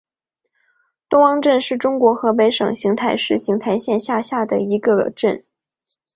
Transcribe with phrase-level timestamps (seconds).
[1.09, 5.43] 东汪镇是中国河北省邢台市邢台县下辖的一个镇。